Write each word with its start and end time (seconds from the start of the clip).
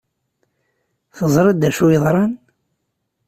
Teẓriḍ 1.15 1.57
d 1.61 1.63
acu 1.69 1.85
i 1.89 1.91
yeḍran? 1.93 2.33